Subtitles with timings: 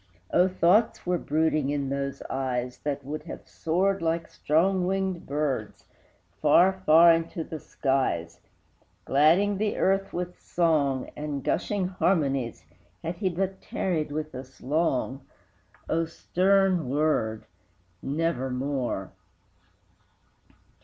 [0.33, 5.85] O, thoughts were brooding in those eyes, That would have soared like strong winged birds
[6.41, 8.39] Far, far, into the skies,
[9.05, 12.65] Gladding the earth with song, And gushing harmonies,
[13.03, 15.21] Had he but tarried with us long!
[15.87, 17.45] O stern word
[18.01, 19.11] Nevermore!